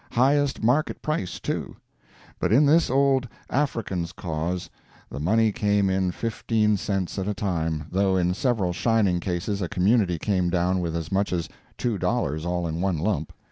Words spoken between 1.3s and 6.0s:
too. But in this old African's cause the money came